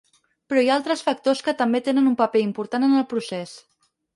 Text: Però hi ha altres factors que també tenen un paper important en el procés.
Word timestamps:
Però 0.53 0.61
hi 0.63 0.69
ha 0.71 0.77
altres 0.79 1.03
factors 1.09 1.45
que 1.49 1.55
també 1.61 1.83
tenen 1.89 2.09
un 2.15 2.17
paper 2.25 2.45
important 2.47 2.89
en 2.89 2.99
el 3.03 3.07
procés. 3.13 3.57